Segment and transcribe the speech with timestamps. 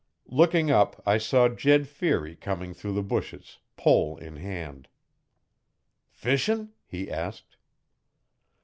[0.29, 4.87] Looking up I saw Jed Feary coming through the bushes, pole in hand.
[6.09, 7.55] 'Fishin'?' he asked.